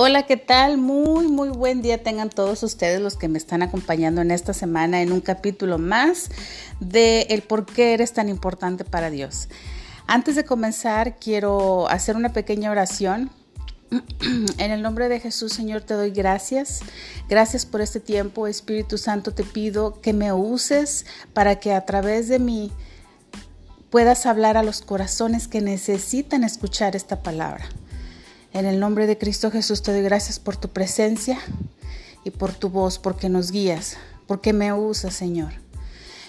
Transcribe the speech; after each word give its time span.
Hola, 0.00 0.26
¿qué 0.26 0.36
tal? 0.36 0.78
Muy, 0.78 1.26
muy 1.26 1.48
buen 1.48 1.82
día 1.82 2.00
tengan 2.00 2.30
todos 2.30 2.62
ustedes 2.62 3.00
los 3.00 3.16
que 3.16 3.26
me 3.26 3.36
están 3.36 3.62
acompañando 3.62 4.20
en 4.20 4.30
esta 4.30 4.52
semana 4.52 5.02
en 5.02 5.10
un 5.10 5.20
capítulo 5.20 5.76
más 5.76 6.30
de 6.78 7.22
El 7.30 7.42
por 7.42 7.66
qué 7.66 7.94
eres 7.94 8.12
tan 8.12 8.28
importante 8.28 8.84
para 8.84 9.10
Dios. 9.10 9.48
Antes 10.06 10.36
de 10.36 10.44
comenzar, 10.44 11.16
quiero 11.18 11.88
hacer 11.88 12.14
una 12.14 12.32
pequeña 12.32 12.70
oración. 12.70 13.32
En 14.58 14.70
el 14.70 14.82
nombre 14.82 15.08
de 15.08 15.18
Jesús, 15.18 15.52
Señor, 15.52 15.80
te 15.80 15.94
doy 15.94 16.12
gracias. 16.12 16.78
Gracias 17.28 17.66
por 17.66 17.80
este 17.80 17.98
tiempo. 17.98 18.46
Espíritu 18.46 18.98
Santo, 18.98 19.34
te 19.34 19.42
pido 19.42 20.00
que 20.00 20.12
me 20.12 20.32
uses 20.32 21.06
para 21.32 21.58
que 21.58 21.72
a 21.72 21.84
través 21.84 22.28
de 22.28 22.38
mí 22.38 22.70
puedas 23.90 24.26
hablar 24.26 24.56
a 24.58 24.62
los 24.62 24.80
corazones 24.80 25.48
que 25.48 25.60
necesitan 25.60 26.44
escuchar 26.44 26.94
esta 26.94 27.20
palabra. 27.24 27.68
En 28.52 28.66
el 28.66 28.80
nombre 28.80 29.06
de 29.06 29.18
Cristo 29.18 29.50
Jesús 29.50 29.82
te 29.82 29.92
doy 29.92 30.02
gracias 30.02 30.38
por 30.38 30.56
tu 30.56 30.68
presencia 30.68 31.38
y 32.24 32.30
por 32.30 32.52
tu 32.52 32.70
voz, 32.70 32.98
porque 32.98 33.28
nos 33.28 33.50
guías, 33.50 33.96
porque 34.26 34.52
me 34.52 34.72
usas, 34.72 35.14
Señor. 35.14 35.52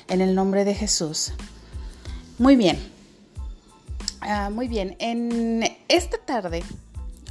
En 0.07 0.21
el 0.21 0.35
nombre 0.35 0.65
de 0.65 0.75
Jesús. 0.75 1.33
Muy 2.37 2.55
bien. 2.55 2.77
Ah, 4.21 4.49
muy 4.49 4.67
bien. 4.67 4.95
En 4.99 5.63
esta 5.87 6.17
tarde, 6.17 6.63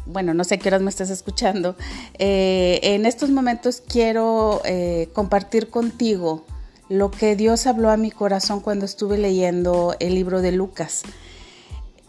bueno, 0.07 0.33
no 0.35 0.45
sé 0.45 0.59
qué 0.59 0.69
horas 0.69 0.83
me 0.83 0.91
estás 0.91 1.11
escuchando, 1.11 1.77
eh, 2.19 2.81
en 2.83 3.05
estos 3.05 3.31
momentos 3.31 3.83
quiero 3.87 4.63
eh, 4.65 5.11
compartir 5.13 5.69
contigo 5.69 6.47
lo 6.89 7.11
que 7.11 7.37
Dios 7.37 7.67
habló 7.67 7.91
a 7.91 7.97
mi 7.97 8.11
corazón 8.11 8.61
cuando 8.61 8.87
estuve 8.87 9.19
leyendo 9.19 9.95
el 10.01 10.15
libro 10.15 10.41
de 10.41 10.53
Lucas. 10.53 11.03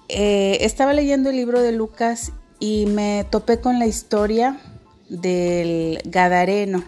Eh, 0.08 0.60
estaba 0.62 0.94
leyendo 0.94 1.30
el 1.30 1.36
libro 1.36 1.62
de 1.62 1.74
Lucas 1.74 2.32
y 2.60 2.86
me 2.88 3.26
topé 3.30 3.60
con 3.60 3.80
la 3.80 3.88
historia 3.88 4.60
del 5.10 6.02
Gadareno. 6.06 6.84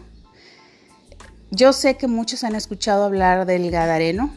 Yo 1.50 1.74
sé 1.74 1.98
que 1.98 2.08
muchos 2.08 2.44
han 2.44 2.56
escuchado 2.56 3.04
hablar 3.04 3.46
del 3.46 3.72
Gadareno. 3.72 4.32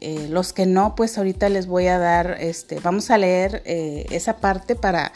Eh, 0.00 0.28
los 0.30 0.52
que 0.52 0.66
no, 0.66 0.94
pues 0.94 1.16
ahorita 1.16 1.48
les 1.48 1.66
voy 1.66 1.86
a 1.86 1.98
dar, 1.98 2.36
este, 2.40 2.80
vamos 2.80 3.10
a 3.10 3.18
leer 3.18 3.62
eh, 3.64 4.06
esa 4.10 4.36
parte 4.36 4.74
para, 4.74 5.12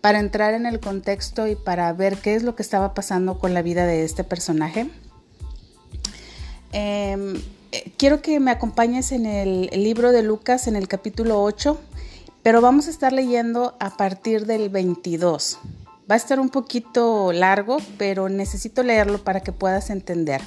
para 0.00 0.18
entrar 0.18 0.54
en 0.54 0.66
el 0.66 0.80
contexto 0.80 1.46
y 1.46 1.54
para 1.54 1.92
ver 1.92 2.18
qué 2.18 2.34
es 2.34 2.42
lo 2.42 2.56
que 2.56 2.62
estaba 2.62 2.92
pasando 2.92 3.38
con 3.38 3.54
la 3.54 3.62
vida 3.62 3.86
de 3.86 4.04
este 4.04 4.24
personaje. 4.24 4.90
Em, 6.72 7.36
eh, 7.72 7.92
quiero 7.96 8.20
que 8.20 8.40
me 8.40 8.50
acompañes 8.50 9.12
en 9.12 9.26
el, 9.26 9.70
el 9.72 9.84
libro 9.84 10.10
de 10.10 10.24
Lucas, 10.24 10.66
en 10.66 10.74
el 10.74 10.88
capítulo 10.88 11.42
8, 11.42 11.80
pero 12.42 12.60
vamos 12.60 12.86
a 12.86 12.90
estar 12.90 13.12
leyendo 13.12 13.76
a 13.80 13.96
partir 13.96 14.46
del 14.46 14.68
22. 14.68 15.58
Va 16.10 16.14
a 16.14 16.16
estar 16.16 16.40
un 16.40 16.48
poquito 16.48 17.32
largo, 17.32 17.78
pero 17.98 18.28
necesito 18.28 18.82
leerlo 18.82 19.22
para 19.22 19.40
que 19.40 19.52
puedas 19.52 19.90
entender. 19.90 20.40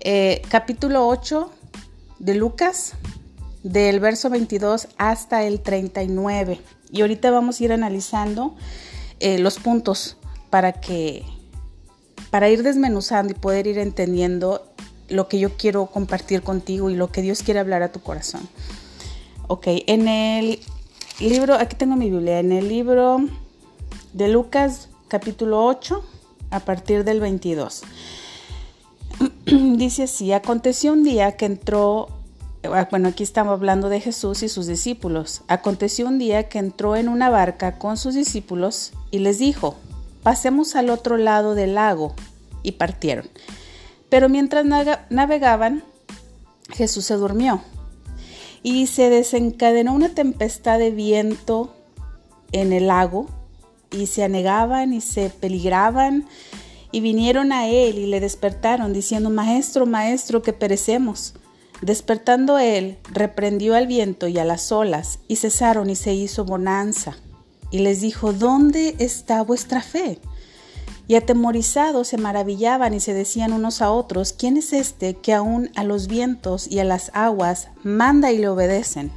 Eh, 0.00 0.42
capítulo 0.48 1.08
8 1.08 1.50
de 2.18 2.34
Lucas, 2.34 2.94
del 3.62 4.00
verso 4.00 4.28
22 4.28 4.88
hasta 4.98 5.44
el 5.44 5.60
39. 5.60 6.60
Y 6.90 7.00
ahorita 7.00 7.30
vamos 7.30 7.60
a 7.60 7.64
ir 7.64 7.72
analizando 7.72 8.54
eh, 9.20 9.38
los 9.38 9.58
puntos 9.58 10.16
para 10.50 10.72
que 10.72 11.24
para 12.30 12.48
ir 12.48 12.64
desmenuzando 12.64 13.32
y 13.32 13.36
poder 13.36 13.68
ir 13.68 13.78
entendiendo 13.78 14.66
lo 15.08 15.28
que 15.28 15.38
yo 15.38 15.56
quiero 15.56 15.86
compartir 15.86 16.42
contigo 16.42 16.90
y 16.90 16.96
lo 16.96 17.12
que 17.12 17.22
Dios 17.22 17.44
quiere 17.44 17.60
hablar 17.60 17.82
a 17.82 17.92
tu 17.92 18.00
corazón. 18.00 18.48
Ok, 19.46 19.66
en 19.86 20.08
el 20.08 20.58
libro, 21.20 21.54
aquí 21.54 21.76
tengo 21.76 21.96
mi 21.96 22.10
Biblia, 22.10 22.40
en 22.40 22.52
el 22.52 22.68
libro 22.68 23.18
de 24.12 24.28
Lucas 24.28 24.88
capítulo 25.08 25.64
8 25.64 26.04
a 26.50 26.60
partir 26.60 27.04
del 27.04 27.20
22. 27.20 27.82
Dice 29.46 30.04
así, 30.04 30.32
aconteció 30.32 30.92
un 30.92 31.04
día 31.04 31.36
que 31.36 31.46
entró, 31.46 32.08
ah, 32.64 32.88
bueno, 32.90 33.08
aquí 33.08 33.22
estamos 33.22 33.52
hablando 33.52 33.88
de 33.88 34.00
Jesús 34.00 34.42
y 34.42 34.48
sus 34.48 34.66
discípulos, 34.66 35.42
aconteció 35.48 36.06
un 36.06 36.18
día 36.18 36.48
que 36.48 36.58
entró 36.58 36.96
en 36.96 37.08
una 37.08 37.30
barca 37.30 37.78
con 37.78 37.96
sus 37.96 38.14
discípulos 38.14 38.92
y 39.10 39.20
les 39.20 39.38
dijo, 39.38 39.76
pasemos 40.22 40.74
al 40.74 40.90
otro 40.90 41.16
lado 41.16 41.54
del 41.54 41.74
lago, 41.74 42.14
y 42.64 42.72
partieron. 42.72 43.28
Pero 44.08 44.28
mientras 44.28 44.64
navegaban, 45.10 45.84
Jesús 46.70 47.04
se 47.04 47.14
durmió 47.14 47.62
y 48.64 48.86
se 48.86 49.10
desencadenó 49.10 49.94
una 49.94 50.08
tempestad 50.08 50.80
de 50.80 50.90
viento 50.90 51.76
en 52.50 52.72
el 52.72 52.88
lago 52.88 53.28
y 53.92 54.06
se 54.06 54.24
anegaban 54.24 54.94
y 54.94 55.02
se 55.02 55.28
peligraban 55.28 56.26
y 56.90 57.00
vinieron 57.00 57.52
a 57.52 57.68
él 57.68 57.98
y 57.98 58.06
le 58.06 58.20
despertaron 58.20 58.92
diciendo, 58.92 59.28
Maestro, 59.28 59.84
Maestro, 59.84 60.42
que 60.42 60.54
perecemos. 60.54 61.34
Despertando 61.82 62.58
él, 62.58 62.96
reprendió 63.12 63.74
al 63.74 63.86
viento 63.86 64.28
y 64.28 64.38
a 64.38 64.44
las 64.44 64.72
olas 64.72 65.18
y 65.28 65.36
cesaron 65.36 65.90
y 65.90 65.96
se 65.96 66.14
hizo 66.14 66.46
bonanza. 66.46 67.18
Y 67.70 67.80
les 67.80 68.00
dijo, 68.00 68.32
¿dónde 68.32 68.94
está 68.98 69.42
vuestra 69.42 69.82
fe? 69.82 70.20
Y 71.06 71.16
atemorizados 71.16 72.08
se 72.08 72.16
maravillaban 72.16 72.94
y 72.94 73.00
se 73.00 73.12
decían 73.12 73.52
unos 73.52 73.82
a 73.82 73.90
otros, 73.90 74.32
¿quién 74.32 74.56
es 74.56 74.72
este 74.72 75.14
que 75.14 75.34
aún 75.34 75.70
a 75.76 75.84
los 75.84 76.08
vientos 76.08 76.66
y 76.66 76.78
a 76.78 76.84
las 76.84 77.10
aguas 77.14 77.68
manda 77.82 78.32
y 78.32 78.38
le 78.38 78.48
obedecen? 78.48 79.12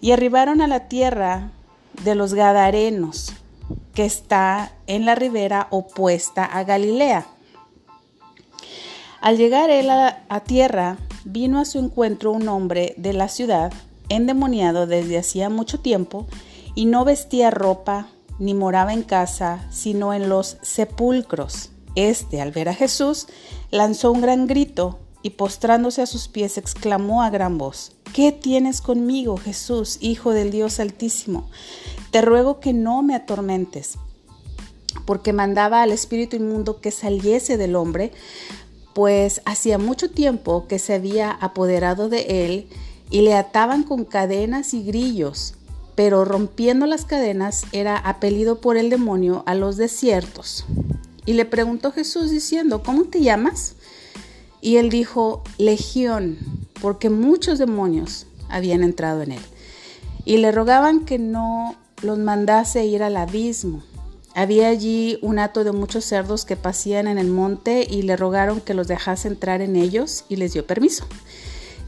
Y 0.00 0.12
arribaron 0.12 0.62
a 0.62 0.66
la 0.66 0.88
tierra 0.88 1.50
de 2.04 2.14
los 2.14 2.32
Gadarenos, 2.32 3.32
que 3.94 4.06
está 4.06 4.72
en 4.86 5.04
la 5.04 5.14
ribera 5.14 5.66
opuesta 5.70 6.44
a 6.44 6.64
Galilea. 6.64 7.26
Al 9.20 9.36
llegar 9.36 9.68
él 9.68 9.90
a, 9.90 10.40
tierra, 10.46 10.96
vino 11.24 11.60
a 11.60 11.66
su 11.66 11.78
encuentro 11.78 12.32
un 12.32 12.48
hombre 12.48 12.94
de 12.96 13.12
la 13.12 13.28
ciudad, 13.28 13.72
endemoniado 14.08 14.86
desde 14.86 15.18
hacía 15.18 15.50
mucho 15.50 15.80
tiempo, 15.80 16.26
y 16.74 16.86
no 16.86 17.04
vestía 17.04 17.50
ropa 17.50 18.08
ni 18.40 18.54
moraba 18.54 18.92
en 18.92 19.04
casa, 19.04 19.64
sino 19.70 20.12
en 20.12 20.28
los 20.28 20.56
sepulcros. 20.62 21.70
Este, 21.94 22.40
al 22.40 22.50
ver 22.50 22.68
a 22.68 22.74
Jesús, 22.74 23.28
lanzó 23.70 24.10
un 24.10 24.22
gran 24.22 24.46
grito 24.46 24.98
y 25.22 25.30
postrándose 25.30 26.02
a 26.02 26.06
sus 26.06 26.28
pies 26.28 26.58
exclamó 26.58 27.22
a 27.22 27.30
gran 27.30 27.58
voz, 27.58 27.92
¿Qué 28.14 28.32
tienes 28.32 28.80
conmigo, 28.80 29.36
Jesús, 29.36 29.98
Hijo 30.00 30.32
del 30.32 30.50
Dios 30.50 30.80
Altísimo? 30.80 31.48
Te 32.10 32.22
ruego 32.22 32.58
que 32.58 32.72
no 32.72 33.02
me 33.02 33.14
atormentes, 33.14 33.98
porque 35.04 35.32
mandaba 35.32 35.82
al 35.82 35.92
espíritu 35.92 36.36
inmundo 36.36 36.80
que 36.80 36.90
saliese 36.90 37.56
del 37.56 37.76
hombre, 37.76 38.12
pues 38.94 39.42
hacía 39.44 39.78
mucho 39.78 40.10
tiempo 40.10 40.66
que 40.66 40.78
se 40.78 40.94
había 40.94 41.30
apoderado 41.30 42.08
de 42.08 42.46
él 42.46 42.68
y 43.10 43.20
le 43.20 43.34
ataban 43.34 43.82
con 43.84 44.04
cadenas 44.04 44.74
y 44.74 44.82
grillos 44.82 45.54
pero 45.94 46.24
rompiendo 46.24 46.86
las 46.86 47.04
cadenas 47.04 47.64
era 47.72 47.96
apelido 47.96 48.60
por 48.60 48.76
el 48.76 48.90
demonio 48.90 49.42
a 49.46 49.54
los 49.54 49.76
desiertos. 49.76 50.64
Y 51.26 51.34
le 51.34 51.44
preguntó 51.44 51.92
Jesús 51.92 52.30
diciendo, 52.30 52.82
¿cómo 52.82 53.04
te 53.04 53.20
llamas? 53.20 53.74
Y 54.60 54.76
él 54.76 54.90
dijo, 54.90 55.42
Legión, 55.58 56.38
porque 56.80 57.10
muchos 57.10 57.58
demonios 57.58 58.26
habían 58.48 58.82
entrado 58.82 59.22
en 59.22 59.32
él. 59.32 59.42
Y 60.24 60.38
le 60.38 60.52
rogaban 60.52 61.04
que 61.04 61.18
no 61.18 61.76
los 62.02 62.18
mandase 62.18 62.84
ir 62.84 63.02
al 63.02 63.16
abismo. 63.16 63.82
Había 64.34 64.68
allí 64.68 65.18
un 65.22 65.38
hato 65.38 65.64
de 65.64 65.72
muchos 65.72 66.04
cerdos 66.04 66.44
que 66.44 66.56
pasían 66.56 67.08
en 67.08 67.18
el 67.18 67.28
monte 67.28 67.86
y 67.88 68.02
le 68.02 68.16
rogaron 68.16 68.60
que 68.60 68.74
los 68.74 68.86
dejase 68.86 69.28
entrar 69.28 69.60
en 69.60 69.76
ellos 69.76 70.24
y 70.28 70.36
les 70.36 70.52
dio 70.52 70.66
permiso. 70.66 71.06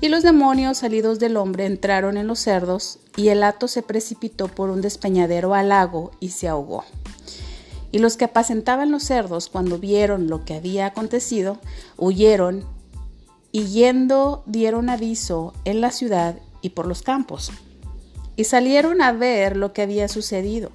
Y 0.01 0.09
los 0.09 0.25
demonios 0.25 0.79
salidos 0.79 1.21
del 1.21 1.37
hombre 1.37 1.67
entraron 1.67 2.17
en 2.17 2.27
los 2.27 2.41
cerdos, 2.41 2.99
y 3.17 3.29
el 3.29 3.43
hato 3.43 3.69
se 3.69 3.83
precipitó 3.83 4.49
por 4.49 4.71
un 4.71 4.81
despeñadero 4.81 5.55
al 5.55 5.69
lago 5.69 6.13
y 6.21 6.31
se 6.31 6.49
ahogó. 6.49 6.85
Y 7.91 7.99
los 7.99 8.17
que 8.17 8.25
apacentaban 8.25 8.91
los 8.91 9.05
cerdos, 9.05 9.49
cuando 9.51 9.79
vieron 9.79 10.29
lo 10.29 10.45
que 10.45 10.55
había 10.55 10.87
acontecido, 10.87 11.59
huyeron 11.99 12.65
y 13.53 13.67
yendo 13.67 14.43
dieron 14.47 14.89
aviso 14.89 15.53
en 15.67 15.83
la 15.83 15.91
ciudad 15.91 16.37
y 16.63 16.71
por 16.71 16.87
los 16.87 17.03
campos. 17.03 17.53
Y 18.35 18.45
salieron 18.45 19.03
a 19.03 19.13
ver 19.13 19.59
lo 19.59 19.75
que 19.75 19.83
había 19.83 20.09
sucedido. 20.09 20.71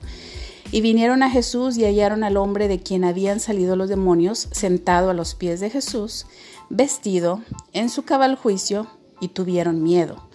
Y 0.71 0.81
vinieron 0.81 1.23
a 1.23 1.31
Jesús 1.31 1.77
y 1.77 1.85
hallaron 1.85 2.23
al 2.23 2.37
hombre 2.37 2.67
de 2.67 2.79
quien 2.79 3.03
habían 3.03 3.39
salido 3.39 3.75
los 3.75 3.89
demonios 3.89 4.47
sentado 4.51 5.09
a 5.09 5.13
los 5.15 5.33
pies 5.33 5.59
de 5.59 5.71
Jesús, 5.71 6.27
vestido 6.69 7.41
en 7.73 7.89
su 7.89 8.03
cabal 8.03 8.35
juicio, 8.35 8.87
y 9.19 9.29
tuvieron 9.29 9.83
miedo. 9.83 10.27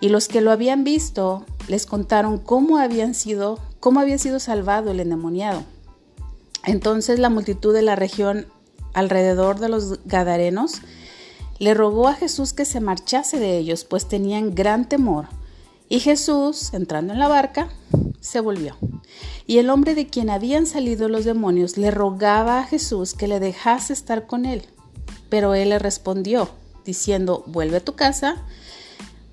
Y 0.00 0.08
los 0.10 0.28
que 0.28 0.40
lo 0.40 0.52
habían 0.52 0.84
visto 0.84 1.44
les 1.66 1.86
contaron 1.86 2.38
cómo 2.38 2.78
habían 2.78 3.14
sido, 3.14 3.58
cómo 3.80 4.00
había 4.00 4.18
sido 4.18 4.38
salvado 4.40 4.90
el 4.90 5.00
endemoniado. 5.00 5.64
Entonces 6.64 7.18
la 7.18 7.30
multitud 7.30 7.74
de 7.74 7.82
la 7.82 7.96
región 7.96 8.46
alrededor 8.94 9.58
de 9.58 9.68
los 9.68 10.04
Gadarenos 10.04 10.82
le 11.58 11.74
rogó 11.74 12.08
a 12.08 12.14
Jesús 12.14 12.52
que 12.52 12.64
se 12.64 12.80
marchase 12.80 13.38
de 13.38 13.58
ellos, 13.58 13.84
pues 13.84 14.06
tenían 14.06 14.54
gran 14.54 14.88
temor. 14.88 15.26
Y 15.88 16.00
Jesús, 16.00 16.72
entrando 16.74 17.12
en 17.12 17.18
la 17.18 17.28
barca, 17.28 17.70
se 18.20 18.40
volvió. 18.40 18.76
Y 19.46 19.58
el 19.58 19.70
hombre 19.70 19.94
de 19.94 20.06
quien 20.06 20.30
habían 20.30 20.66
salido 20.66 21.08
los 21.08 21.24
demonios 21.24 21.78
le 21.78 21.90
rogaba 21.90 22.60
a 22.60 22.64
Jesús 22.64 23.14
que 23.14 23.26
le 23.26 23.40
dejase 23.40 23.92
estar 23.92 24.26
con 24.26 24.44
él. 24.44 24.66
Pero 25.30 25.54
él 25.54 25.70
le 25.70 25.78
respondió, 25.78 26.50
diciendo, 26.88 27.44
vuelve 27.46 27.76
a 27.76 27.84
tu 27.84 27.94
casa, 27.94 28.36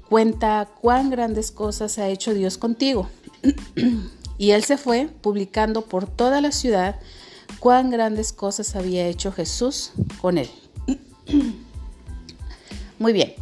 cuenta 0.09 0.67
cuán 0.81 1.09
grandes 1.09 1.51
cosas 1.51 1.97
ha 1.97 2.09
hecho 2.09 2.33
Dios 2.33 2.57
contigo. 2.57 3.07
y 4.37 4.51
él 4.51 4.65
se 4.65 4.75
fue, 4.77 5.07
publicando 5.21 5.83
por 5.83 6.05
toda 6.05 6.41
la 6.41 6.51
ciudad 6.51 6.99
cuán 7.61 7.91
grandes 7.91 8.33
cosas 8.33 8.75
había 8.75 9.07
hecho 9.07 9.31
Jesús 9.31 9.93
con 10.21 10.37
él. 10.37 10.49
Muy 12.99 13.13
bien. 13.13 13.33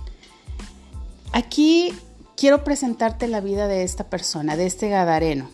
Aquí 1.32 1.92
quiero 2.38 2.64
presentarte 2.64 3.28
la 3.28 3.42
vida 3.42 3.68
de 3.68 3.82
esta 3.82 4.12
persona, 4.12 4.56
de 4.56 4.68
este 4.68 4.90
Gadareno. 4.90 5.50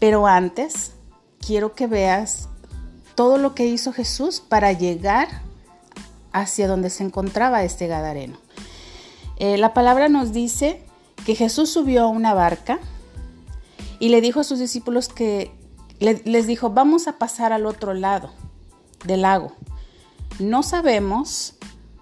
Pero 0.00 0.26
antes, 0.26 0.92
quiero 1.46 1.74
que 1.74 1.86
veas 1.86 2.48
todo 3.14 3.36
lo 3.36 3.54
que 3.54 3.66
hizo 3.66 3.92
Jesús 3.92 4.40
para 4.40 4.72
llegar 4.72 5.45
hacia 6.36 6.68
donde 6.68 6.90
se 6.90 7.02
encontraba 7.02 7.64
este 7.64 7.86
Gadareno. 7.86 8.36
Eh, 9.38 9.56
la 9.56 9.72
palabra 9.72 10.08
nos 10.08 10.32
dice 10.32 10.82
que 11.24 11.34
Jesús 11.34 11.70
subió 11.70 12.04
a 12.04 12.08
una 12.08 12.34
barca 12.34 12.78
y 13.98 14.10
le 14.10 14.20
dijo 14.20 14.40
a 14.40 14.44
sus 14.44 14.58
discípulos 14.58 15.08
que 15.08 15.50
les 15.98 16.46
dijo, 16.46 16.70
vamos 16.70 17.08
a 17.08 17.16
pasar 17.18 17.54
al 17.54 17.64
otro 17.64 17.94
lado 17.94 18.30
del 19.04 19.22
lago. 19.22 19.52
No 20.38 20.62
sabemos 20.62 21.54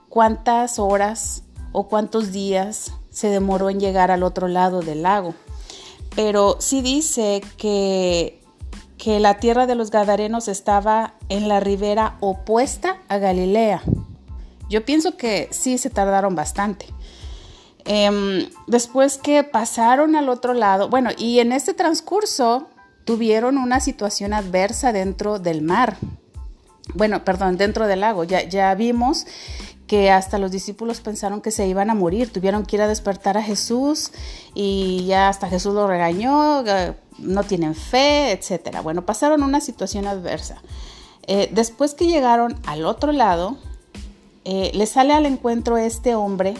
cuántas 0.08 0.80
horas 0.80 1.44
o 1.70 1.86
cuántos 1.86 2.32
días 2.32 2.92
se 3.10 3.28
demoró 3.28 3.70
en 3.70 3.78
llegar 3.78 4.10
al 4.10 4.24
otro 4.24 4.48
lado 4.48 4.82
del 4.82 5.02
lago, 5.02 5.34
pero 6.16 6.56
sí 6.58 6.82
dice 6.82 7.40
que, 7.56 8.40
que 8.98 9.20
la 9.20 9.38
tierra 9.38 9.68
de 9.68 9.76
los 9.76 9.92
Gadarenos 9.92 10.48
estaba 10.48 11.14
en 11.28 11.46
la 11.46 11.60
ribera 11.60 12.16
opuesta 12.20 12.98
a 13.08 13.18
Galilea. 13.18 13.82
Yo 14.68 14.84
pienso 14.84 15.16
que 15.16 15.48
sí 15.50 15.78
se 15.78 15.90
tardaron 15.90 16.34
bastante. 16.34 16.86
Em, 17.84 18.48
después 18.66 19.18
que 19.18 19.44
pasaron 19.44 20.16
al 20.16 20.28
otro 20.28 20.54
lado, 20.54 20.88
bueno, 20.88 21.10
y 21.16 21.40
en 21.40 21.52
este 21.52 21.74
transcurso 21.74 22.68
tuvieron 23.04 23.58
una 23.58 23.80
situación 23.80 24.32
adversa 24.32 24.92
dentro 24.92 25.38
del 25.38 25.60
mar. 25.60 25.98
Bueno, 26.94 27.24
perdón, 27.24 27.56
dentro 27.56 27.86
del 27.86 28.00
lago. 28.00 28.24
Ya, 28.24 28.42
ya 28.48 28.74
vimos 28.74 29.26
que 29.86 30.10
hasta 30.10 30.38
los 30.38 30.50
discípulos 30.50 31.00
pensaron 31.00 31.40
que 31.40 31.50
se 31.50 31.66
iban 31.66 31.90
a 31.90 31.94
morir, 31.94 32.32
tuvieron 32.32 32.64
que 32.64 32.76
ir 32.76 32.82
a 32.82 32.88
despertar 32.88 33.36
a 33.36 33.42
Jesús 33.42 34.12
y 34.54 35.04
ya 35.06 35.28
hasta 35.28 35.48
Jesús 35.48 35.74
lo 35.74 35.86
regañó, 35.86 36.64
eh, 36.66 36.94
no 37.18 37.44
tienen 37.44 37.74
fe, 37.74 38.32
etc. 38.32 38.80
Bueno, 38.82 39.04
pasaron 39.04 39.42
una 39.42 39.60
situación 39.60 40.06
adversa. 40.06 40.62
Eh, 41.26 41.50
después 41.52 41.94
que 41.94 42.06
llegaron 42.06 42.58
al 42.66 42.86
otro 42.86 43.12
lado, 43.12 43.58
eh, 44.44 44.70
le 44.74 44.86
sale 44.86 45.12
al 45.12 45.26
encuentro 45.26 45.76
este 45.76 46.14
hombre 46.14 46.54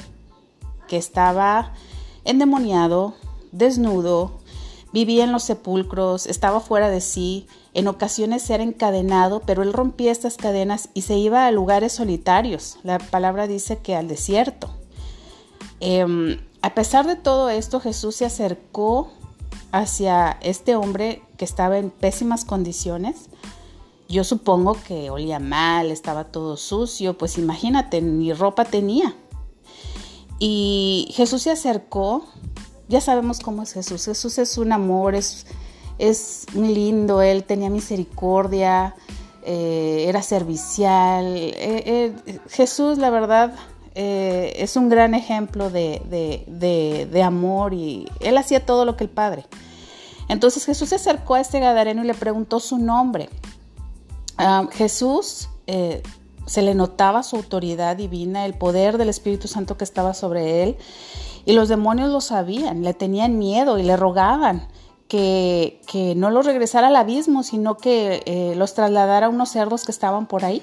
que 0.88 0.96
estaba 0.96 1.72
endemoniado, 2.24 3.14
desnudo, 3.52 4.40
vivía 4.92 5.24
en 5.24 5.32
los 5.32 5.42
sepulcros, 5.42 6.26
estaba 6.26 6.60
fuera 6.60 6.88
de 6.88 7.00
sí, 7.00 7.46
en 7.74 7.88
ocasiones 7.88 8.48
era 8.48 8.62
encadenado, 8.62 9.40
pero 9.40 9.62
él 9.62 9.72
rompía 9.72 10.12
estas 10.12 10.36
cadenas 10.36 10.88
y 10.94 11.02
se 11.02 11.16
iba 11.16 11.46
a 11.46 11.50
lugares 11.50 11.92
solitarios. 11.92 12.78
La 12.84 12.98
palabra 12.98 13.48
dice 13.48 13.78
que 13.78 13.96
al 13.96 14.06
desierto. 14.06 14.70
Em, 15.80 16.38
a 16.62 16.74
pesar 16.74 17.06
de 17.06 17.16
todo 17.16 17.50
esto, 17.50 17.80
Jesús 17.80 18.14
se 18.14 18.24
acercó 18.24 19.10
hacia 19.72 20.38
este 20.40 20.76
hombre 20.76 21.22
que 21.36 21.44
estaba 21.44 21.78
en 21.78 21.90
pésimas 21.90 22.44
condiciones. 22.44 23.28
Yo 24.08 24.24
supongo 24.24 24.76
que 24.86 25.10
olía 25.10 25.38
mal, 25.38 25.90
estaba 25.90 26.24
todo 26.24 26.56
sucio, 26.56 27.16
pues 27.16 27.38
imagínate, 27.38 28.02
ni 28.02 28.32
ropa 28.32 28.64
tenía. 28.64 29.16
Y 30.38 31.08
Jesús 31.14 31.42
se 31.42 31.50
acercó, 31.50 32.26
ya 32.88 33.00
sabemos 33.00 33.40
cómo 33.40 33.62
es 33.62 33.72
Jesús. 33.72 34.04
Jesús 34.04 34.38
es 34.38 34.58
un 34.58 34.72
amor, 34.72 35.14
es, 35.14 35.46
es 35.98 36.46
muy 36.54 36.74
lindo, 36.74 37.22
él 37.22 37.44
tenía 37.44 37.70
misericordia, 37.70 38.94
eh, 39.46 40.06
era 40.08 40.22
servicial. 40.22 41.24
Eh, 41.36 41.54
eh, 41.56 42.40
Jesús, 42.48 42.98
la 42.98 43.10
verdad, 43.10 43.54
es 43.94 44.76
un 44.76 44.88
gran 44.88 45.14
ejemplo 45.14 45.70
de, 45.70 47.22
amor 47.24 47.74
y 47.74 48.08
él 48.20 48.36
hacía 48.38 48.66
todo 48.66 48.84
lo 48.84 48.96
que 48.96 49.04
el 49.04 49.10
Padre. 49.10 49.46
Entonces 50.28 50.64
Jesús 50.64 50.88
se 50.88 50.96
acercó 50.96 51.34
a 51.34 51.40
este 51.40 51.60
Gadareno 51.60 52.02
y 52.02 52.06
le 52.06 52.14
preguntó 52.14 52.58
su 52.58 52.78
nombre. 52.78 53.28
Ah, 54.38 54.66
Jesús 54.72 55.48
se 56.46 56.62
le 56.62 56.74
notaba 56.74 57.22
su 57.22 57.36
autoridad 57.36 57.96
divina, 57.96 58.44
el 58.44 58.54
poder 58.54 58.98
del 58.98 59.08
Espíritu 59.08 59.48
Santo 59.48 59.76
que 59.76 59.84
estaba 59.84 60.14
sobre 60.14 60.62
él. 60.62 60.76
Y 61.46 61.52
los 61.52 61.68
demonios 61.68 62.10
lo 62.10 62.20
sabían, 62.20 62.82
le 62.82 62.94
tenían 62.94 63.38
miedo 63.38 63.78
y 63.78 63.82
le 63.82 63.96
rogaban 63.96 64.68
que, 65.08 66.14
no 66.16 66.30
los 66.30 66.46
regresara 66.46 66.88
al 66.88 66.96
abismo, 66.96 67.42
sino 67.42 67.76
que 67.76 68.22
eh, 68.26 68.54
los 68.56 68.74
trasladara 68.74 69.26
a 69.26 69.28
unos 69.28 69.50
cerdos 69.50 69.84
que 69.84 69.92
estaban 69.92 70.26
por 70.26 70.44
ahí. 70.44 70.62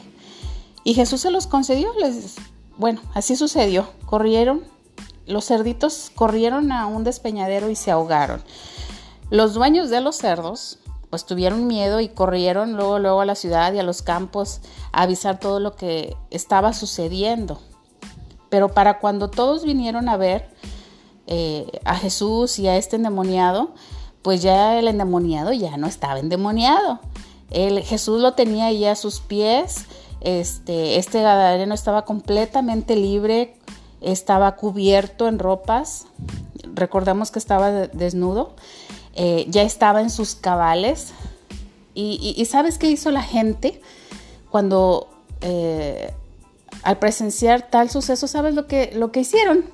Y 0.83 0.93
Jesús 0.93 1.21
se 1.21 1.31
los 1.31 1.47
concedió. 1.47 1.91
Les, 1.99 2.35
bueno, 2.77 3.01
así 3.13 3.35
sucedió. 3.35 3.87
Corrieron, 4.05 4.63
los 5.25 5.45
cerditos 5.45 6.11
corrieron 6.15 6.71
a 6.71 6.87
un 6.87 7.03
despeñadero 7.03 7.69
y 7.69 7.75
se 7.75 7.91
ahogaron. 7.91 8.41
Los 9.29 9.53
dueños 9.53 9.89
de 9.89 10.01
los 10.01 10.17
cerdos 10.17 10.79
pues 11.11 11.25
tuvieron 11.25 11.67
miedo 11.67 11.99
y 11.99 12.07
corrieron 12.07 12.77
luego, 12.77 12.97
luego 12.97 13.21
a 13.21 13.25
la 13.25 13.35
ciudad 13.35 13.73
y 13.73 13.79
a 13.79 13.83
los 13.83 14.01
campos 14.01 14.61
a 14.93 15.03
avisar 15.03 15.39
todo 15.39 15.59
lo 15.59 15.75
que 15.75 16.15
estaba 16.31 16.73
sucediendo. 16.73 17.59
Pero 18.49 18.69
para 18.69 18.99
cuando 18.99 19.29
todos 19.29 19.65
vinieron 19.65 20.07
a 20.07 20.15
ver 20.15 20.49
eh, 21.27 21.67
a 21.83 21.95
Jesús 21.95 22.57
y 22.59 22.69
a 22.69 22.77
este 22.77 22.95
endemoniado, 22.95 23.73
pues 24.21 24.41
ya 24.41 24.79
el 24.79 24.87
endemoniado 24.87 25.51
ya 25.51 25.75
no 25.75 25.87
estaba 25.87 26.17
endemoniado. 26.17 26.99
Jesús 27.51 28.21
lo 28.21 28.33
tenía 28.33 28.67
ahí 28.67 28.85
a 28.85 28.95
sus 28.95 29.19
pies, 29.19 29.85
este, 30.21 30.95
este 30.97 31.21
gadareno 31.21 31.73
estaba 31.73 32.05
completamente 32.05 32.95
libre, 32.95 33.57
estaba 33.99 34.55
cubierto 34.55 35.27
en 35.27 35.39
ropas, 35.39 36.05
recordamos 36.73 37.31
que 37.31 37.39
estaba 37.39 37.69
desnudo 37.71 38.55
eh, 39.15 39.45
ya 39.49 39.63
estaba 39.63 40.01
en 40.01 40.09
sus 40.09 40.35
cabales. 40.35 41.13
Y, 41.93 42.45
¿sabes 42.45 42.77
qué 42.77 42.89
hizo 42.89 43.11
la 43.11 43.21
gente 43.21 43.81
cuando 44.49 45.09
eh, 45.41 46.13
al 46.83 46.99
presenciar 46.99 47.69
tal 47.69 47.89
suceso? 47.89 48.27
¿Sabes 48.27 48.55
lo 48.55 48.65
que, 48.65 48.91
lo 48.95 49.11
que 49.11 49.19
hicieron? 49.19 49.65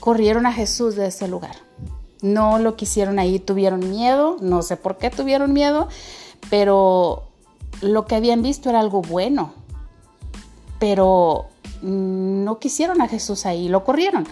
Corrieron 0.00 0.46
a 0.46 0.52
Jesús 0.52 0.94
de 0.94 1.08
ese 1.08 1.26
lugar. 1.26 1.56
No 2.22 2.58
lo 2.58 2.76
quisieron 2.76 3.18
ahí, 3.18 3.40
tuvieron 3.40 3.90
miedo, 3.90 4.36
no 4.40 4.62
sé 4.62 4.76
por 4.76 4.96
qué 4.96 5.10
tuvieron 5.10 5.52
miedo, 5.52 5.88
pero 6.50 7.24
lo 7.80 8.06
que 8.06 8.14
habían 8.14 8.42
visto 8.42 8.70
era 8.70 8.80
algo 8.80 9.02
bueno. 9.02 9.52
Pero 10.78 11.48
no 11.82 12.58
quisieron 12.60 13.00
a 13.00 13.08
Jesús 13.08 13.44
ahí, 13.44 13.68
lo 13.68 13.84
corrieron. 13.84 14.26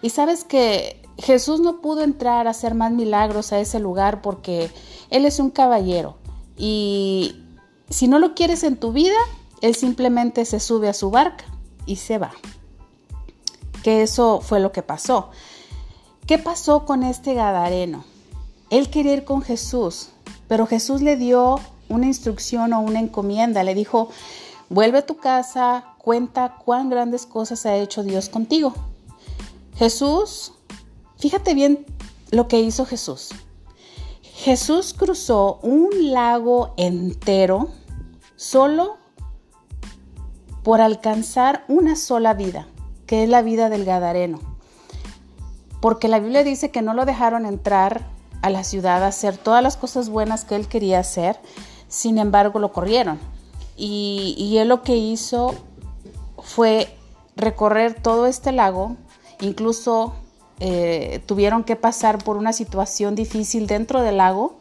Y 0.00 0.10
sabes 0.10 0.44
que 0.44 1.01
Jesús 1.22 1.60
no 1.60 1.80
pudo 1.80 2.02
entrar 2.02 2.46
a 2.46 2.50
hacer 2.50 2.74
más 2.74 2.90
milagros 2.90 3.52
a 3.52 3.60
ese 3.60 3.78
lugar 3.78 4.22
porque 4.22 4.70
Él 5.10 5.24
es 5.24 5.38
un 5.38 5.50
caballero 5.50 6.16
y 6.56 7.36
si 7.90 8.08
no 8.08 8.18
lo 8.18 8.34
quieres 8.34 8.64
en 8.64 8.76
tu 8.76 8.92
vida, 8.92 9.16
Él 9.60 9.76
simplemente 9.76 10.44
se 10.44 10.58
sube 10.58 10.88
a 10.88 10.94
su 10.94 11.10
barca 11.10 11.44
y 11.86 11.96
se 11.96 12.18
va. 12.18 12.32
Que 13.84 14.02
eso 14.02 14.40
fue 14.40 14.60
lo 14.60 14.72
que 14.72 14.82
pasó. 14.82 15.30
¿Qué 16.26 16.38
pasó 16.38 16.84
con 16.84 17.02
este 17.04 17.34
Gadareno? 17.34 18.04
Él 18.70 18.90
quería 18.90 19.12
ir 19.12 19.24
con 19.24 19.42
Jesús, 19.42 20.08
pero 20.48 20.66
Jesús 20.66 21.02
le 21.02 21.16
dio 21.16 21.60
una 21.88 22.06
instrucción 22.06 22.72
o 22.72 22.80
una 22.80 23.00
encomienda. 23.00 23.62
Le 23.62 23.74
dijo, 23.74 24.08
vuelve 24.70 24.98
a 24.98 25.06
tu 25.06 25.18
casa, 25.18 25.94
cuenta 25.98 26.56
cuán 26.64 26.90
grandes 26.90 27.26
cosas 27.26 27.64
ha 27.66 27.76
hecho 27.76 28.02
Dios 28.02 28.28
contigo. 28.28 28.72
Jesús 29.76 30.54
Fíjate 31.22 31.54
bien 31.54 31.86
lo 32.32 32.48
que 32.48 32.58
hizo 32.58 32.84
Jesús. 32.84 33.28
Jesús 34.22 34.92
cruzó 34.92 35.60
un 35.62 36.10
lago 36.10 36.74
entero 36.76 37.68
solo 38.34 38.96
por 40.64 40.80
alcanzar 40.80 41.64
una 41.68 41.94
sola 41.94 42.34
vida, 42.34 42.66
que 43.06 43.22
es 43.22 43.28
la 43.28 43.40
vida 43.40 43.68
del 43.68 43.84
Gadareno. 43.84 44.40
Porque 45.80 46.08
la 46.08 46.18
Biblia 46.18 46.42
dice 46.42 46.72
que 46.72 46.82
no 46.82 46.92
lo 46.92 47.04
dejaron 47.04 47.46
entrar 47.46 48.04
a 48.42 48.50
la 48.50 48.64
ciudad 48.64 49.04
a 49.04 49.06
hacer 49.06 49.36
todas 49.36 49.62
las 49.62 49.76
cosas 49.76 50.08
buenas 50.08 50.44
que 50.44 50.56
él 50.56 50.66
quería 50.66 50.98
hacer, 50.98 51.38
sin 51.86 52.18
embargo 52.18 52.58
lo 52.58 52.72
corrieron. 52.72 53.20
Y, 53.76 54.34
y 54.36 54.58
él 54.58 54.66
lo 54.66 54.82
que 54.82 54.96
hizo 54.96 55.54
fue 56.42 56.92
recorrer 57.36 58.02
todo 58.02 58.26
este 58.26 58.50
lago, 58.50 58.96
incluso 59.40 60.14
eh, 60.60 61.22
tuvieron 61.26 61.64
que 61.64 61.76
pasar 61.76 62.22
por 62.22 62.36
una 62.36 62.52
situación 62.52 63.14
difícil 63.14 63.66
dentro 63.66 64.02
del 64.02 64.18
lago 64.18 64.58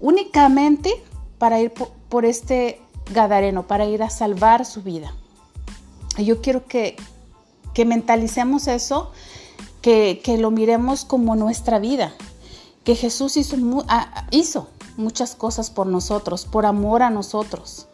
únicamente 0.00 0.92
para 1.38 1.60
ir 1.60 1.72
por, 2.08 2.24
este 2.24 2.80
Gadareno, 3.12 3.66
para 3.66 3.86
ir 3.86 4.02
a 4.02 4.10
salvar 4.10 4.64
su 4.64 4.82
vida. 4.82 5.12
Y 6.18 6.24
yo 6.24 6.40
quiero 6.40 6.66
que, 6.66 6.96
que 7.74 7.84
mentalicemos 7.84 8.68
eso, 8.68 9.10
que, 9.82 10.20
que, 10.24 10.38
lo 10.38 10.50
miremos 10.50 11.04
como 11.04 11.36
nuestra 11.36 11.78
vida, 11.78 12.12
que 12.84 12.94
Jesús 12.94 13.36
hizo, 13.36 13.56
hizo 14.30 14.68
muchas 14.96 15.34
cosas 15.34 15.70
por 15.70 15.86
nosotros, 15.86 16.46
por 16.46 16.66
amor 16.66 17.02
a 17.02 17.10
nosotros. 17.10 17.86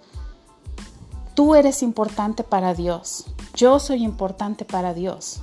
Tú 1.35 1.55
eres 1.55 1.83
importante 1.83 2.45
para 2.45 2.75
Dios. 2.75 3.27
Yo 3.55 3.79
soy 3.79 4.05
importante 4.05 4.65
para 4.65 4.95
Dios. 4.95 5.41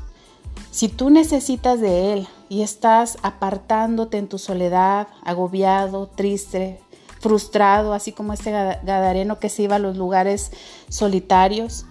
Si 0.71 0.87
tú 0.87 1.09
necesitas 1.09 1.79
de 1.81 2.13
Él 2.13 2.27
y 2.47 2.61
estás 2.61 3.17
apartándote 3.21 4.17
en 4.17 4.27
tu 4.27 4.37
soledad, 4.37 5.07
agobiado, 5.23 6.07
triste, 6.07 6.79
frustrado, 7.19 7.93
así 7.93 8.11
como 8.11 8.33
este 8.33 8.51
gadareno 8.51 9.39
que 9.39 9.49
se 9.49 9.63
iba 9.63 9.75
a 9.75 9.79
los 9.79 9.97
lugares 9.97 10.51
solitarios, 10.89 11.85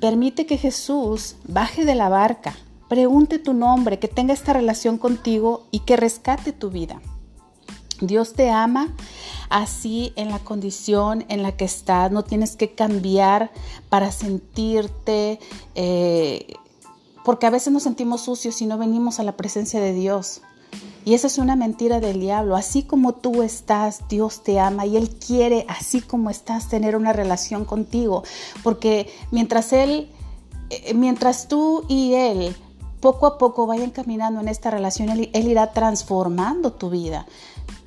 permite 0.00 0.46
que 0.46 0.58
Jesús 0.58 1.36
baje 1.46 1.84
de 1.84 1.94
la 1.94 2.08
barca, 2.08 2.54
pregunte 2.88 3.38
tu 3.38 3.54
nombre, 3.54 3.98
que 3.98 4.08
tenga 4.08 4.34
esta 4.34 4.52
relación 4.52 4.98
contigo 4.98 5.66
y 5.70 5.80
que 5.80 5.96
rescate 5.96 6.52
tu 6.52 6.70
vida. 6.70 7.00
Dios 8.00 8.34
te 8.34 8.50
ama 8.50 8.88
así 9.48 10.12
en 10.16 10.30
la 10.30 10.40
condición 10.40 11.24
en 11.28 11.42
la 11.42 11.52
que 11.52 11.64
estás. 11.64 12.10
No 12.10 12.24
tienes 12.24 12.56
que 12.56 12.74
cambiar 12.74 13.50
para 13.88 14.10
sentirte, 14.10 15.38
eh, 15.74 16.54
porque 17.24 17.46
a 17.46 17.50
veces 17.50 17.72
nos 17.72 17.82
sentimos 17.82 18.22
sucios 18.22 18.60
y 18.62 18.66
no 18.66 18.78
venimos 18.78 19.18
a 19.18 19.24
la 19.24 19.36
presencia 19.36 19.80
de 19.80 19.92
Dios. 19.92 20.42
Y 21.04 21.14
esa 21.14 21.26
es 21.26 21.38
una 21.38 21.54
mentira 21.54 22.00
del 22.00 22.20
diablo. 22.20 22.56
Así 22.56 22.82
como 22.82 23.14
tú 23.14 23.42
estás, 23.42 24.08
Dios 24.08 24.42
te 24.42 24.58
ama 24.58 24.86
y 24.86 24.96
Él 24.96 25.10
quiere, 25.10 25.66
así 25.68 26.00
como 26.00 26.30
estás, 26.30 26.68
tener 26.68 26.96
una 26.96 27.12
relación 27.12 27.64
contigo. 27.64 28.22
Porque 28.62 29.12
mientras 29.30 29.72
Él, 29.72 30.10
eh, 30.70 30.94
mientras 30.94 31.48
tú 31.48 31.84
y 31.88 32.14
Él 32.14 32.56
poco 33.00 33.26
a 33.26 33.36
poco 33.36 33.66
vayan 33.66 33.90
caminando 33.90 34.40
en 34.40 34.48
esta 34.48 34.70
relación, 34.70 35.10
él 35.10 35.30
irá 35.34 35.72
transformando 35.72 36.72
tu 36.72 36.88
vida 36.88 37.26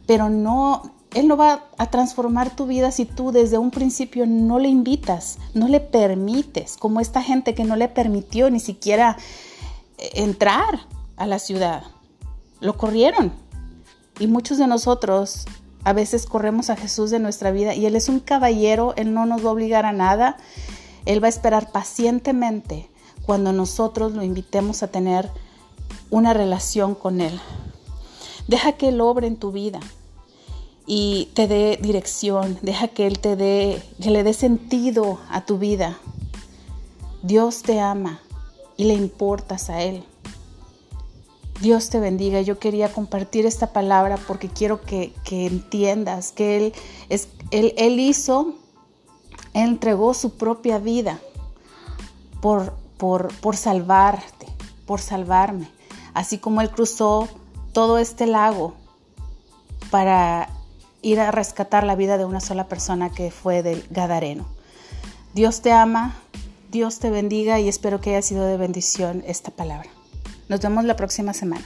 pero 0.07 0.29
no, 0.29 0.93
Él 1.17 1.27
no 1.27 1.35
va 1.35 1.63
a 1.79 1.89
transformar 1.89 2.55
tu 2.55 2.67
vida 2.67 2.91
si 2.91 3.05
tú 3.05 3.31
desde 3.31 3.57
un 3.57 3.71
principio 3.71 4.27
no 4.27 4.59
le 4.59 4.69
invitas, 4.69 5.39
no 5.55 5.67
le 5.67 5.79
permites, 5.79 6.77
como 6.77 6.99
esta 6.99 7.23
gente 7.23 7.55
que 7.55 7.63
no 7.63 7.75
le 7.75 7.87
permitió 7.87 8.51
ni 8.51 8.59
siquiera 8.59 9.17
eh, 9.97 10.11
entrar 10.13 10.81
a 11.15 11.25
la 11.25 11.39
ciudad. 11.39 11.81
Lo 12.59 12.77
corrieron. 12.77 13.33
Y 14.19 14.27
muchos 14.27 14.59
de 14.59 14.67
nosotros 14.67 15.47
a 15.83 15.91
veces 15.91 16.27
corremos 16.27 16.69
a 16.69 16.75
Jesús 16.75 17.09
de 17.09 17.17
nuestra 17.17 17.49
vida 17.49 17.73
y 17.73 17.87
Él 17.87 17.95
es 17.95 18.09
un 18.09 18.19
caballero, 18.19 18.93
Él 18.95 19.11
no 19.11 19.25
nos 19.25 19.43
va 19.43 19.49
a 19.49 19.53
obligar 19.53 19.87
a 19.87 19.93
nada, 19.93 20.37
Él 21.07 21.23
va 21.23 21.25
a 21.25 21.29
esperar 21.29 21.71
pacientemente 21.71 22.91
cuando 23.25 23.53
nosotros 23.53 24.13
lo 24.13 24.21
invitemos 24.21 24.83
a 24.83 24.89
tener 24.89 25.31
una 26.11 26.35
relación 26.35 26.93
con 26.93 27.21
Él. 27.21 27.41
Deja 28.47 28.73
que 28.73 28.89
Él 28.89 29.01
obre 29.01 29.25
en 29.25 29.37
tu 29.37 29.51
vida 29.51 29.79
y 30.87 31.29
te 31.33 31.47
dé 31.47 31.77
dirección. 31.79 32.57
Deja 32.61 32.87
que 32.87 33.05
Él 33.05 33.19
te 33.19 33.35
dé, 33.35 33.83
que 34.01 34.09
le 34.09 34.23
dé 34.23 34.33
sentido 34.33 35.19
a 35.29 35.45
tu 35.45 35.59
vida. 35.59 35.99
Dios 37.21 37.61
te 37.61 37.81
ama 37.81 38.21
y 38.77 38.85
le 38.85 38.93
importas 38.93 39.69
a 39.69 39.81
Él. 39.83 40.03
Dios 41.59 41.89
te 41.89 41.99
bendiga. 41.99 42.39
Yo 42.41 42.57
quería 42.57 42.91
compartir 42.91 43.45
esta 43.45 43.73
palabra 43.73 44.17
porque 44.27 44.47
quiero 44.47 44.81
que, 44.81 45.13
entiendas 45.29 46.31
que 46.31 46.57
Él, 46.57 46.73
es, 47.09 47.27
él, 47.51 47.73
él 47.77 47.99
hizo, 47.99 48.53
entregó 49.53 50.13
su 50.13 50.37
propia 50.37 50.79
vida 50.79 51.19
por, 52.41 52.73
por, 52.97 53.33
por 53.39 53.57
salvarte, 53.57 54.47
por 54.85 55.01
salvarme. 55.01 55.69
Así 56.13 56.37
como 56.37 56.61
Él 56.61 56.71
cruzó 56.71 57.27
todo 57.73 57.97
este 57.97 58.25
lago 58.25 58.73
para 59.91 60.49
ir 61.07 61.21
a 61.21 61.31
rescatar 61.31 61.85
la 61.85 61.95
vida 61.95 62.17
de 62.17 62.25
una 62.25 62.41
sola 62.41 62.67
persona 62.67 63.09
que 63.09 63.31
fue 63.31 63.63
del 63.63 63.85
Gadareno. 63.89 64.45
Dios 65.33 65.61
te 65.61 65.71
ama, 65.71 66.15
Dios 66.69 66.99
te 66.99 67.09
bendiga 67.09 67.59
y 67.61 67.69
espero 67.69 68.01
que 68.01 68.09
haya 68.09 68.21
sido 68.21 68.45
de 68.45 68.57
bendición 68.57 69.23
esta 69.25 69.51
palabra. 69.51 69.89
Nos 70.49 70.59
vemos 70.59 70.83
la 70.83 70.97
próxima 70.97 71.33
semana. 71.33 71.63